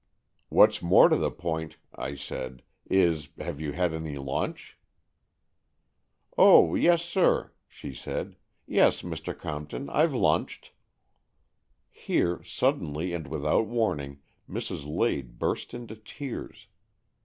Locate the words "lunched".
10.19-10.71